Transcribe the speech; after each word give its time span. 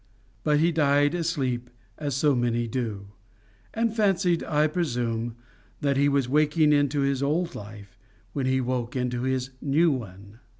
But 0.43 0.59
he 0.59 0.71
died 0.71 1.13
asleep, 1.13 1.69
as 1.95 2.15
so 2.15 2.33
many 2.33 2.67
do; 2.67 3.09
and 3.71 3.95
fancied, 3.95 4.43
I 4.43 4.65
presume, 4.65 5.35
that 5.81 5.95
he 5.95 6.09
was 6.09 6.27
waking 6.27 6.73
into 6.73 7.01
his 7.01 7.21
old 7.21 7.53
life, 7.53 7.99
when 8.33 8.47
he 8.47 8.61
woke 8.61 8.95
into 8.95 9.21
his 9.21 9.51
new 9.61 9.91
one. 9.91 10.39